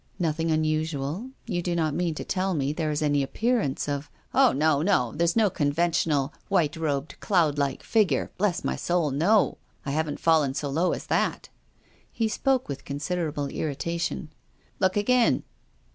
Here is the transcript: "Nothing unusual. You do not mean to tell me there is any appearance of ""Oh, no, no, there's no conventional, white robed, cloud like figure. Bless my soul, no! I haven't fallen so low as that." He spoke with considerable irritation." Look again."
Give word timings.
"Nothing 0.29 0.49
unusual. 0.49 1.29
You 1.45 1.61
do 1.61 1.75
not 1.75 1.93
mean 1.93 2.15
to 2.15 2.23
tell 2.23 2.55
me 2.55 2.73
there 2.73 2.89
is 2.89 3.03
any 3.03 3.21
appearance 3.21 3.87
of 3.87 4.09
""Oh, 4.33 4.51
no, 4.51 4.81
no, 4.81 5.11
there's 5.15 5.35
no 5.35 5.51
conventional, 5.51 6.33
white 6.49 6.75
robed, 6.75 7.19
cloud 7.19 7.59
like 7.59 7.83
figure. 7.83 8.31
Bless 8.35 8.63
my 8.63 8.75
soul, 8.75 9.11
no! 9.11 9.59
I 9.85 9.91
haven't 9.91 10.19
fallen 10.19 10.55
so 10.55 10.69
low 10.69 10.93
as 10.93 11.05
that." 11.05 11.49
He 12.11 12.27
spoke 12.27 12.67
with 12.67 12.83
considerable 12.83 13.45
irritation." 13.49 14.31
Look 14.79 14.97
again." 14.97 15.43